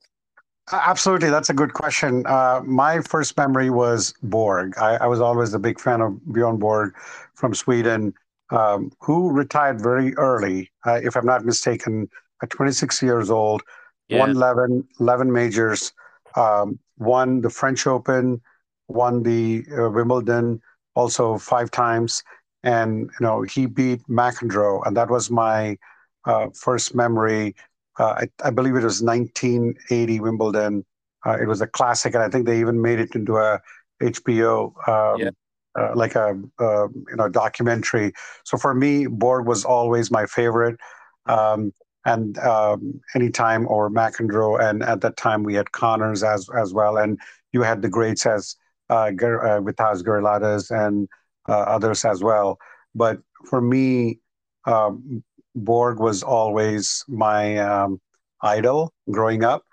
Absolutely, 0.72 1.30
that's 1.30 1.50
a 1.50 1.54
good 1.54 1.74
question. 1.74 2.26
Uh, 2.26 2.62
my 2.66 3.00
first 3.00 3.38
memory 3.38 3.70
was 3.70 4.14
Borg. 4.22 4.78
I, 4.78 4.96
I, 4.98 5.08
was 5.08 5.22
always 5.22 5.54
a 5.54 5.60
big 5.60 5.80
fan 5.80 6.02
of 6.02 6.20
Bjorn 6.34 6.58
Borg 6.58 6.94
from 7.36 7.54
Sweden 7.54 8.14
um, 8.50 8.92
who 9.00 9.32
retired 9.32 9.82
very 9.82 10.14
early, 10.16 10.72
uh, 10.86 11.00
if 11.02 11.16
I'm 11.16 11.26
not 11.26 11.46
mistaken, 11.46 12.10
at 12.42 12.50
26 12.50 13.02
years 13.02 13.30
old, 13.30 13.64
yeah. 14.10 14.20
won 14.20 14.32
11, 14.32 14.88
11 15.00 15.32
majors, 15.32 15.94
um, 16.36 16.80
won 16.98 17.42
the 17.42 17.50
French 17.50 17.88
Open, 17.88 18.42
won 18.88 19.24
the 19.24 19.66
uh, 19.72 19.90
Wimbledon 19.90 20.62
also 20.96 21.38
five 21.38 21.72
times. 21.72 22.24
And, 22.64 23.10
you 23.20 23.26
know, 23.26 23.42
he 23.44 23.66
beat 23.66 24.02
McEnroe. 24.08 24.86
And 24.86 24.96
that 24.98 25.10
was 25.10 25.30
my 25.30 25.78
uh, 26.26 26.48
first 26.54 26.96
memory 26.96 27.56
I, 28.04 28.28
I, 28.44 28.50
believe 28.52 28.76
it 28.76 28.84
was 28.84 29.02
1980 29.02 30.20
Wimbledon. 30.20 30.86
Uh, 31.26 31.38
it 31.42 31.48
was 31.48 31.62
a 31.62 31.68
classic, 31.68 32.14
and 32.14 32.24
I 32.24 32.30
think 32.30 32.46
they 32.46 32.60
even 32.60 32.82
made 32.82 33.00
it 33.00 33.16
into 33.16 33.38
a 33.38 33.60
HBO, 34.02 34.88
um, 34.88 35.20
yeah. 35.20 35.30
uh, 35.78 35.96
like 35.96 36.16
a 36.16 36.40
uh, 36.60 36.88
you 36.88 37.16
know 37.16 37.28
documentary. 37.28 38.14
So 38.46 38.58
for 38.58 38.74
me, 38.74 39.08
Borg 39.08 39.48
was 39.48 39.66
always 39.66 40.12
my 40.12 40.26
favorite. 40.26 40.80
Um, 41.26 41.74
and 42.06 42.38
um, 42.40 43.02
anytime 43.16 43.68
or 43.68 43.90
McEnroe, 43.90 44.62
and 44.62 44.82
at 44.82 45.02
that 45.02 45.18
time 45.18 45.44
we 45.44 45.56
had 45.56 45.72
Connors 45.74 46.24
as 46.24 46.50
as 46.58 46.74
well, 46.74 46.98
and 46.98 47.20
you 47.52 47.64
had 47.64 47.82
the 47.82 47.90
greats 47.90 48.26
as 48.26 48.56
uh, 48.90 49.12
Ger- 49.12 49.46
uh, 49.46 49.62
Vitas 49.62 50.04
Gerulaitis 50.04 50.72
and 50.72 51.10
uh, 51.50 51.60
others 51.60 52.06
as 52.06 52.24
well. 52.24 52.58
But 52.96 53.20
for 53.46 53.62
me, 53.62 54.20
um, 54.66 55.24
Borg 55.58 56.00
was 56.00 56.24
always 56.24 57.04
my 57.08 57.58
um, 57.58 58.00
idol 58.42 58.94
growing 59.12 59.44
up, 59.44 59.64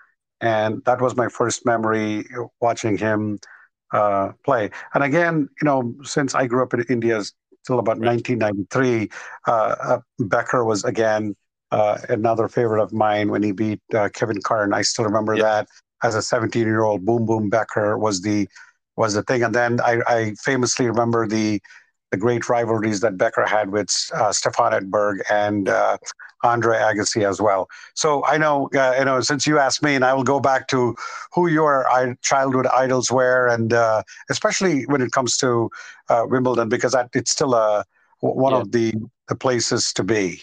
and 0.41 0.83
that 0.85 1.01
was 1.01 1.17
my 1.17 1.29
first 1.29 1.65
memory 1.67 2.25
watching 2.61 2.97
him 2.97 3.39
uh, 3.93 4.33
play. 4.45 4.71
And 4.95 5.05
again, 5.05 5.49
you 5.61 5.65
know, 5.65 5.95
since 6.03 6.35
I 6.35 6.47
grew 6.47 6.63
up 6.63 6.75
in 6.75 6.83
India 6.89 7.23
till 7.67 7.79
about 7.79 7.99
right. 7.99 8.17
1993, 8.17 9.09
uh, 9.47 9.51
uh, 9.51 10.01
Becker 10.19 10.65
was 10.65 10.85
again 10.85 11.37
uh, 11.71 11.99
another 12.09 12.49
favorite 12.49 12.83
of 12.83 12.93
mine 12.93 13.31
when 13.31 13.43
he 13.43 13.53
beat 13.53 13.81
uh, 13.95 14.09
Kevin 14.13 14.41
Curran. 14.43 14.73
I 14.73 14.83
still 14.83 15.05
remember 15.05 15.35
yep. 15.35 15.45
that 15.45 15.69
as 16.03 16.15
a 16.15 16.23
17 16.23 16.63
year 16.63 16.83
old. 16.83 17.05
Boom 17.05 17.27
Boom 17.27 17.49
Becker 17.51 17.99
was 17.99 18.23
the 18.23 18.49
was 18.97 19.15
the 19.15 19.23
thing, 19.25 19.43
and 19.43 19.55
then 19.55 19.81
I, 19.81 20.01
I 20.07 20.35
famously 20.43 20.87
remember 20.87 21.27
the 21.27 21.61
the 22.15 22.21
great 22.21 22.49
rivalries 22.49 23.01
that 23.01 23.19
Becker 23.19 23.45
had 23.45 23.71
with 23.71 23.91
uh, 24.15 24.31
Stefan 24.31 24.71
Edberg 24.73 25.17
and 25.29 25.69
uh, 25.69 25.97
Andre 26.45 26.77
Agassi 26.77 27.29
as 27.29 27.41
well. 27.41 27.69
So 27.95 28.25
I 28.25 28.39
know, 28.39 28.71
uh, 28.73 28.95
you 28.97 29.05
know, 29.05 29.21
since 29.21 29.49
you 29.49 29.59
asked 29.59 29.83
me, 29.83 29.97
and 29.97 30.05
I 30.05 30.15
will 30.15 30.23
go 30.23 30.39
back 30.39 30.69
to 30.69 30.95
who 31.35 31.49
your 31.49 31.75
childhood 32.23 32.69
idols 32.69 33.11
were, 33.11 33.49
and 33.49 33.73
uh, 33.73 34.03
especially 34.31 34.85
when 34.87 35.01
it 35.01 35.11
comes 35.11 35.37
to 35.39 35.71
uh, 36.09 36.25
Wimbledon, 36.29 36.69
because 36.69 36.93
that, 36.93 37.11
it's 37.15 37.33
still 37.33 37.55
a 37.55 37.85
one 38.21 38.53
yeah. 38.53 38.61
of 38.61 38.71
the 38.71 38.95
the 39.29 39.35
places 39.35 39.93
to 39.95 40.05
be. 40.05 40.41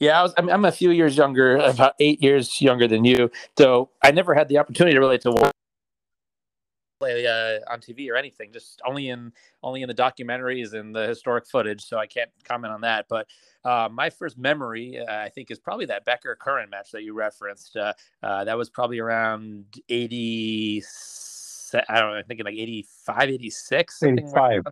Yeah, 0.00 0.18
I 0.18 0.22
was, 0.24 0.34
I'm, 0.36 0.48
I'm 0.50 0.64
a 0.64 0.72
few 0.72 0.90
years 0.90 1.16
younger, 1.16 1.56
about 1.58 1.94
eight 2.00 2.20
years 2.20 2.60
younger 2.60 2.88
than 2.88 3.04
you. 3.04 3.30
So 3.56 3.90
I 4.02 4.10
never 4.10 4.34
had 4.34 4.48
the 4.48 4.58
opportunity 4.58 4.94
to 4.94 5.00
really 5.00 5.18
to 5.18 5.30
watch 5.30 5.55
play 6.98 7.26
uh, 7.26 7.60
on 7.72 7.80
TV 7.80 8.10
or 8.10 8.16
anything. 8.16 8.52
Just 8.52 8.80
only 8.86 9.08
in 9.08 9.32
only 9.62 9.82
in 9.82 9.88
the 9.88 9.94
documentaries 9.94 10.74
and 10.74 10.94
the 10.94 11.06
historic 11.06 11.46
footage. 11.46 11.84
So 11.84 11.98
I 11.98 12.06
can't 12.06 12.30
comment 12.44 12.72
on 12.72 12.80
that. 12.82 13.06
But 13.08 13.26
uh, 13.64 13.88
my 13.90 14.10
first 14.10 14.38
memory, 14.38 14.98
uh, 14.98 15.04
I 15.10 15.28
think, 15.28 15.50
is 15.50 15.58
probably 15.58 15.86
that 15.86 16.04
Becker 16.04 16.36
Curran 16.40 16.70
match 16.70 16.90
that 16.92 17.02
you 17.02 17.14
referenced. 17.14 17.76
Uh, 17.76 17.92
uh, 18.22 18.44
that 18.44 18.56
was 18.56 18.70
probably 18.70 18.98
around 18.98 19.64
eighty. 19.88 20.82
I 21.88 22.00
don't 22.00 22.10
know. 22.10 22.16
I'm 22.18 22.24
thinking 22.24 22.46
like 22.46 22.54
85, 22.54 23.28
86. 23.28 24.02
85. 24.02 24.62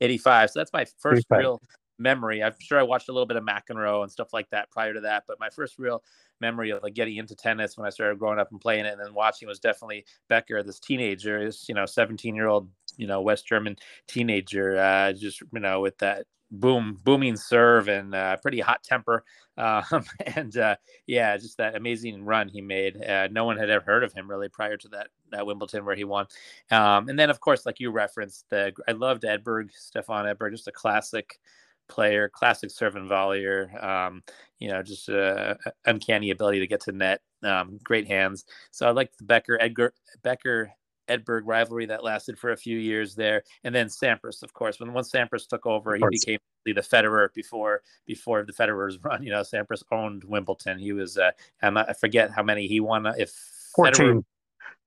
85. 0.00 0.50
So 0.50 0.60
that's 0.60 0.72
my 0.72 0.86
first 1.00 1.26
85. 1.32 1.38
real 1.38 1.62
memory. 1.98 2.42
I'm 2.42 2.54
sure 2.60 2.78
I 2.78 2.82
watched 2.82 3.08
a 3.08 3.12
little 3.12 3.26
bit 3.26 3.36
of 3.36 3.44
McEnroe 3.44 4.02
and 4.02 4.10
stuff 4.10 4.32
like 4.32 4.48
that 4.50 4.70
prior 4.70 4.94
to 4.94 5.00
that, 5.00 5.24
but 5.26 5.40
my 5.40 5.48
first 5.50 5.78
real 5.78 6.02
memory 6.40 6.70
of 6.70 6.82
like 6.82 6.94
getting 6.94 7.16
into 7.16 7.34
tennis 7.34 7.76
when 7.76 7.86
I 7.86 7.90
started 7.90 8.18
growing 8.18 8.38
up 8.38 8.50
and 8.50 8.60
playing 8.60 8.84
it 8.84 8.92
and 8.92 9.00
then 9.00 9.14
watching 9.14 9.48
was 9.48 9.58
definitely 9.58 10.04
Becker, 10.28 10.62
this 10.62 10.80
teenager, 10.80 11.44
this 11.44 11.68
you 11.68 11.74
know 11.74 11.86
17 11.86 12.34
year 12.34 12.48
old 12.48 12.68
you 12.96 13.06
know 13.06 13.20
West 13.20 13.46
German 13.46 13.76
teenager, 14.06 14.78
uh, 14.78 15.12
just 15.12 15.42
you 15.52 15.60
know 15.60 15.80
with 15.80 15.98
that 15.98 16.26
boom 16.52 16.96
booming 17.02 17.36
serve 17.36 17.88
and 17.88 18.14
uh, 18.14 18.36
pretty 18.38 18.60
hot 18.60 18.82
temper. 18.82 19.24
Um, 19.58 20.04
and 20.36 20.54
uh, 20.58 20.76
yeah 21.06 21.34
just 21.38 21.56
that 21.56 21.76
amazing 21.76 22.22
run 22.22 22.50
he 22.50 22.60
made. 22.60 23.02
Uh, 23.02 23.26
no 23.32 23.46
one 23.46 23.56
had 23.56 23.70
ever 23.70 23.82
heard 23.82 24.04
of 24.04 24.12
him 24.12 24.28
really 24.28 24.50
prior 24.50 24.76
to 24.76 24.88
that, 24.88 25.08
that 25.32 25.46
wimbledon 25.46 25.86
where 25.86 25.96
he 25.96 26.04
won. 26.04 26.26
Um, 26.70 27.08
and 27.08 27.18
then 27.18 27.30
of 27.30 27.40
course 27.40 27.64
like 27.64 27.80
you 27.80 27.90
referenced 27.90 28.44
the 28.50 28.74
i 28.86 28.92
loved 28.92 29.22
edberg 29.22 29.70
stefan 29.72 30.26
edberg 30.26 30.50
just 30.50 30.68
a 30.68 30.72
classic 30.72 31.40
player, 31.88 32.28
classic 32.28 32.70
serve 32.70 32.96
and 32.96 33.08
volleyer. 33.08 33.82
Um, 33.82 34.22
you 34.58 34.68
know, 34.68 34.82
just 34.82 35.08
a 35.08 35.58
uncanny 35.84 36.30
ability 36.30 36.60
to 36.60 36.66
get 36.66 36.80
to 36.82 36.92
net. 36.92 37.20
Um, 37.42 37.78
great 37.82 38.06
hands. 38.06 38.44
So 38.70 38.86
I 38.86 38.90
like 38.90 39.16
the 39.16 39.24
Becker 39.24 39.58
Edgar 39.60 39.92
Becker 40.22 40.70
Edberg 41.08 41.42
rivalry 41.44 41.86
that 41.86 42.02
lasted 42.02 42.38
for 42.38 42.52
a 42.52 42.56
few 42.56 42.78
years 42.78 43.14
there, 43.14 43.42
and 43.64 43.74
then 43.74 43.86
Sampras, 43.86 44.42
of 44.42 44.52
course. 44.52 44.80
When 44.80 44.92
once 44.92 45.10
Sampras 45.10 45.46
took 45.46 45.66
over, 45.66 45.94
he 45.94 46.02
became 46.10 46.38
the 46.64 46.74
Federer 46.74 47.32
before 47.32 47.82
before 48.06 48.42
the 48.44 48.52
Federer's 48.52 48.98
run. 49.04 49.22
You 49.22 49.30
know, 49.30 49.42
Sampras 49.42 49.82
owned 49.92 50.24
Wimbledon. 50.24 50.78
He 50.78 50.92
was 50.92 51.18
uh, 51.18 51.30
I 51.62 51.92
forget 51.92 52.30
how 52.30 52.42
many 52.42 52.66
he 52.66 52.80
won. 52.80 53.06
If 53.18 53.30
14. 53.76 54.06
Federer, 54.06 54.24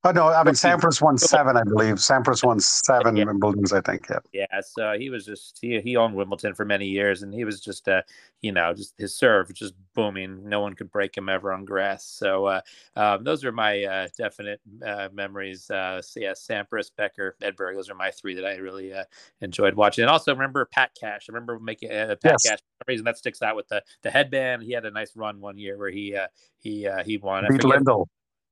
Oh 0.05 0.11
no, 0.11 0.29
I 0.29 0.45
mean 0.45 0.53
Sampras 0.53 1.01
won 1.01 1.17
seven, 1.17 1.57
I 1.57 1.63
believe. 1.63 1.95
Sampras 1.95 2.41
won 2.41 2.61
seven 2.61 3.17
yeah. 3.17 3.25
Wimbledons, 3.25 3.73
I 3.73 3.81
think. 3.81 4.07
Yeah. 4.09 4.19
Yeah. 4.31 4.61
So 4.61 4.97
he 4.97 5.09
was 5.09 5.25
just 5.25 5.59
he 5.59 5.81
he 5.81 5.97
owned 5.97 6.15
Wimbledon 6.15 6.55
for 6.55 6.63
many 6.63 6.87
years, 6.87 7.21
and 7.21 7.33
he 7.33 7.43
was 7.43 7.59
just 7.59 7.89
uh 7.89 8.03
you 8.39 8.53
know 8.53 8.73
just 8.73 8.93
his 8.97 9.13
serve 9.13 9.53
just 9.53 9.73
booming. 9.95 10.47
No 10.47 10.61
one 10.61 10.73
could 10.73 10.89
break 10.89 11.17
him 11.17 11.27
ever 11.27 11.51
on 11.51 11.65
grass. 11.65 12.05
So 12.05 12.45
uh, 12.45 12.61
um, 12.95 13.25
those 13.25 13.43
are 13.43 13.51
my 13.51 13.83
uh, 13.83 14.07
definite 14.17 14.61
uh, 14.85 15.09
memories. 15.11 15.69
Uh, 15.69 16.01
so 16.01 16.21
yeah, 16.21 16.31
Sampras, 16.31 16.91
Becker, 16.95 17.35
Edberg. 17.41 17.75
Those 17.75 17.89
are 17.89 17.95
my 17.95 18.11
three 18.11 18.35
that 18.35 18.45
I 18.45 18.55
really 18.55 18.93
uh, 18.93 19.03
enjoyed 19.41 19.73
watching. 19.73 20.03
And 20.03 20.09
also 20.09 20.31
remember 20.31 20.63
Pat 20.63 20.91
Cash. 20.97 21.25
I 21.29 21.33
remember 21.33 21.59
making 21.59 21.91
uh, 21.91 22.15
Pat 22.23 22.37
yes. 22.39 22.43
Cash. 22.43 22.59
For 22.59 22.85
some 22.85 22.85
reason 22.87 23.03
that 23.03 23.17
sticks 23.17 23.41
out 23.41 23.57
with 23.57 23.67
the 23.67 23.83
the 24.03 24.11
headband. 24.11 24.63
He 24.63 24.71
had 24.71 24.85
a 24.85 24.91
nice 24.91 25.13
run 25.17 25.41
one 25.41 25.57
year 25.57 25.77
where 25.77 25.89
he 25.89 26.15
uh, 26.15 26.27
he 26.57 26.87
uh, 26.87 27.03
he 27.03 27.17
won. 27.17 27.45
Beat 27.49 27.61
Lendl. 27.61 28.05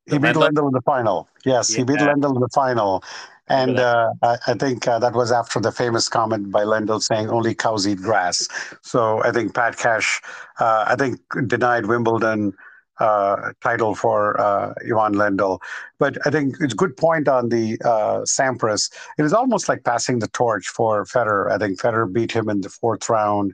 He 0.07 0.17
beat 0.17 0.35
Lendl 0.35 0.67
in 0.67 0.73
the 0.73 0.81
final. 0.81 1.27
Yes, 1.45 1.69
yeah. 1.69 1.77
he 1.77 1.83
beat 1.83 1.99
Lendl 1.99 2.35
in 2.35 2.41
the 2.41 2.49
final. 2.53 3.03
And 3.49 3.79
uh, 3.79 4.13
I, 4.21 4.53
think 4.55 4.87
uh, 4.87 4.99
that 4.99 5.13
was 5.13 5.31
after 5.31 5.59
the 5.59 5.71
famous 5.71 6.09
comment 6.09 6.51
by 6.51 6.63
Lendl 6.63 7.01
saying 7.01 7.29
only 7.29 7.55
cows 7.55 7.87
eat 7.87 7.99
grass. 7.99 8.47
So 8.81 9.23
I 9.23 9.31
think 9.31 9.55
Pat 9.55 9.77
Cash, 9.77 10.21
uh, 10.59 10.85
I 10.87 10.95
think, 10.95 11.21
denied 11.47 11.85
Wimbledon 11.85 12.53
uh, 12.99 13.53
title 13.61 13.95
for 13.95 14.39
uh, 14.39 14.73
Ivan 14.81 15.13
Lendl. 15.13 15.59
But 15.97 16.17
I 16.27 16.29
think 16.29 16.57
it's 16.59 16.73
a 16.73 16.77
good 16.77 16.97
point 16.97 17.29
on 17.29 17.47
the 17.47 17.77
uh, 17.85 18.21
Sampras. 18.23 18.91
It 19.17 19.23
is 19.23 19.33
almost 19.33 19.69
like 19.69 19.85
passing 19.85 20.19
the 20.19 20.27
torch 20.29 20.67
for 20.67 21.05
Federer. 21.05 21.49
I 21.49 21.57
think 21.57 21.79
Federer 21.79 22.11
beat 22.11 22.33
him 22.33 22.49
in 22.49 22.61
the 22.61 22.69
fourth 22.69 23.07
round, 23.07 23.53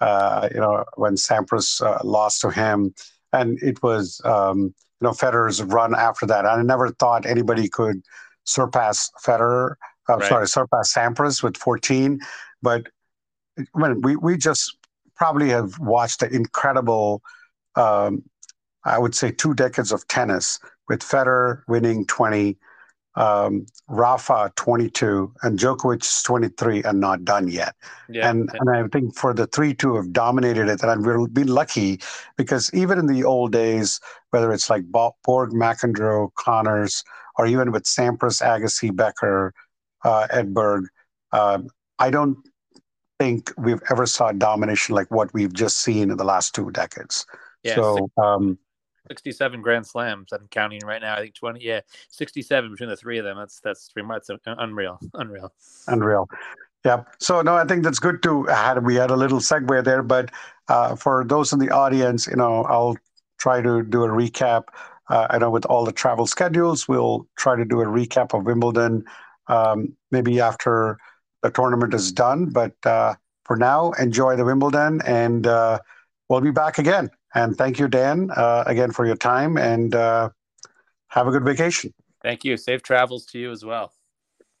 you 0.00 0.60
know, 0.60 0.84
when 0.94 1.14
Sampras 1.14 1.80
lost 2.04 2.42
to 2.42 2.50
him. 2.50 2.94
And 3.32 3.60
it 3.60 3.82
was. 3.82 4.20
Um, 4.24 4.72
you 5.02 5.08
know 5.08 5.12
Federer's 5.12 5.60
run 5.64 5.96
after 5.96 6.26
that. 6.26 6.46
I 6.46 6.62
never 6.62 6.90
thought 6.90 7.26
anybody 7.26 7.68
could 7.68 8.02
surpass 8.44 9.10
Federer. 9.24 9.74
Uh, 10.08 10.18
right. 10.18 10.28
Sorry, 10.28 10.46
surpass 10.46 10.94
Sampras 10.94 11.42
with 11.42 11.56
14. 11.56 12.20
But 12.62 12.86
when 13.72 14.00
we 14.02 14.14
we 14.14 14.36
just 14.36 14.76
probably 15.16 15.48
have 15.48 15.76
watched 15.80 16.22
an 16.22 16.32
incredible, 16.32 17.20
um, 17.74 18.22
I 18.84 18.98
would 19.00 19.16
say, 19.16 19.32
two 19.32 19.54
decades 19.54 19.90
of 19.90 20.06
tennis 20.06 20.60
with 20.88 21.00
Federer 21.00 21.62
winning 21.66 22.06
20, 22.06 22.56
um, 23.14 23.66
Rafa 23.88 24.52
22 24.56 25.32
and 25.42 25.58
Djokovic 25.58 26.24
23 26.24 26.82
and 26.82 27.00
not 27.00 27.24
done 27.24 27.48
yet. 27.48 27.74
Yeah, 28.08 28.30
and 28.30 28.48
yeah. 28.52 28.60
and 28.60 28.70
I 28.70 28.88
think 28.88 29.16
for 29.16 29.34
the 29.34 29.46
three 29.46 29.74
to 29.74 29.96
have 29.96 30.12
dominated 30.12 30.68
it, 30.68 30.82
and 30.82 31.04
we've 31.04 31.32
been 31.32 31.48
lucky 31.48 32.00
because 32.36 32.70
even 32.72 32.98
in 32.98 33.06
the 33.06 33.24
old 33.24 33.52
days, 33.52 34.00
whether 34.30 34.52
it's 34.52 34.70
like 34.70 34.84
Borg, 34.90 35.50
McEnroe, 35.50 36.32
Connors, 36.34 37.04
or 37.36 37.46
even 37.46 37.72
with 37.72 37.84
Sampras, 37.84 38.42
Agassi, 38.42 38.94
Becker, 38.94 39.52
uh, 40.04 40.26
Edberg, 40.32 40.86
uh, 41.32 41.58
I 41.98 42.10
don't 42.10 42.38
think 43.18 43.52
we've 43.56 43.82
ever 43.90 44.06
saw 44.06 44.32
domination 44.32 44.94
like 44.94 45.10
what 45.10 45.32
we've 45.34 45.52
just 45.52 45.78
seen 45.78 46.10
in 46.10 46.16
the 46.16 46.24
last 46.24 46.54
two 46.54 46.70
decades. 46.70 47.26
Yeah, 47.62 47.74
so. 47.76 48.10
Um, 48.16 48.58
67 49.12 49.60
grand 49.60 49.86
slams. 49.86 50.32
I'm 50.32 50.48
counting 50.50 50.80
right 50.84 51.02
now 51.02 51.14
i 51.16 51.20
think 51.20 51.34
20 51.34 51.62
yeah 51.62 51.80
67 52.08 52.70
between 52.70 52.88
the 52.88 52.96
three 52.96 53.18
of 53.18 53.24
them. 53.24 53.36
That's 53.36 53.60
that's 53.60 53.90
three 53.92 54.02
months 54.02 54.30
unreal 54.46 54.98
unreal. 55.14 55.52
Unreal. 55.88 56.28
Yeah 56.84 57.04
so 57.18 57.42
no 57.42 57.54
i 57.54 57.64
think 57.64 57.84
that's 57.84 57.98
good 57.98 58.22
to 58.22 58.44
had 58.44 58.84
we 58.84 58.94
had 58.94 59.10
a 59.10 59.16
little 59.16 59.38
segue 59.38 59.84
there 59.84 60.02
but 60.02 60.30
uh, 60.68 60.96
for 60.96 61.24
those 61.24 61.52
in 61.52 61.58
the 61.58 61.70
audience 61.70 62.26
you 62.26 62.36
know 62.36 62.64
i'll 62.64 62.96
try 63.38 63.60
to 63.60 63.82
do 63.82 64.04
a 64.04 64.08
recap. 64.08 64.64
Uh, 65.10 65.26
i 65.30 65.38
know 65.38 65.50
with 65.50 65.66
all 65.66 65.84
the 65.84 65.92
travel 65.92 66.26
schedules 66.26 66.88
we'll 66.88 67.26
try 67.36 67.54
to 67.54 67.64
do 67.64 67.82
a 67.82 67.86
recap 67.86 68.32
of 68.36 68.46
wimbledon 68.46 69.04
um, 69.48 69.94
maybe 70.10 70.40
after 70.40 70.96
the 71.42 71.50
tournament 71.50 71.92
is 71.92 72.10
done 72.10 72.46
but 72.46 72.74
uh, 72.86 73.14
for 73.44 73.56
now 73.56 73.92
enjoy 73.92 74.36
the 74.36 74.44
wimbledon 74.44 75.02
and 75.04 75.46
uh, 75.46 75.78
we'll 76.28 76.40
be 76.40 76.50
back 76.50 76.78
again 76.78 77.10
and 77.34 77.56
thank 77.56 77.78
you, 77.78 77.88
Dan, 77.88 78.30
uh, 78.30 78.64
again 78.66 78.92
for 78.92 79.06
your 79.06 79.16
time 79.16 79.56
and 79.56 79.94
uh, 79.94 80.30
have 81.08 81.26
a 81.26 81.30
good 81.30 81.44
vacation. 81.44 81.92
Thank 82.22 82.44
you. 82.44 82.56
Safe 82.56 82.82
travels 82.82 83.26
to 83.26 83.38
you 83.38 83.50
as 83.50 83.64
well. 83.64 83.92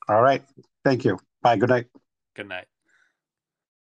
All 0.08 0.22
right. 0.22 0.42
Thank 0.84 1.04
you. 1.04 1.18
Bye. 1.42 1.56
Good 1.56 1.68
night. 1.68 1.86
Good 2.34 2.48
night. 2.48 2.66